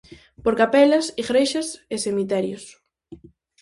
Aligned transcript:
Por 0.43 0.53
capelas, 0.61 1.05
igrexas 1.23 1.67
e 1.93 1.95
cemiterios. 2.05 2.63